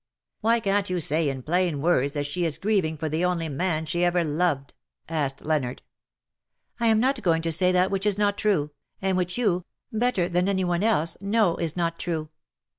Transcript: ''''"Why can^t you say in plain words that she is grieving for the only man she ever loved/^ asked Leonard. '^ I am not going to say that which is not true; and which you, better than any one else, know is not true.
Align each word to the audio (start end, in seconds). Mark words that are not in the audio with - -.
''''"Why 0.41 0.59
can^t 0.59 0.89
you 0.89 0.99
say 0.99 1.29
in 1.29 1.43
plain 1.43 1.79
words 1.79 2.13
that 2.13 2.25
she 2.25 2.43
is 2.43 2.57
grieving 2.57 2.97
for 2.97 3.07
the 3.07 3.23
only 3.23 3.49
man 3.49 3.85
she 3.85 4.03
ever 4.03 4.23
loved/^ 4.23 4.71
asked 5.07 5.45
Leonard. 5.45 5.83
'^ 6.79 6.83
I 6.83 6.87
am 6.87 6.99
not 6.99 7.21
going 7.21 7.43
to 7.43 7.51
say 7.51 7.71
that 7.71 7.91
which 7.91 8.07
is 8.07 8.17
not 8.17 8.35
true; 8.35 8.71
and 8.99 9.15
which 9.15 9.37
you, 9.37 9.63
better 9.93 10.27
than 10.27 10.49
any 10.49 10.63
one 10.63 10.81
else, 10.81 11.19
know 11.21 11.55
is 11.57 11.77
not 11.77 11.99
true. 11.99 12.29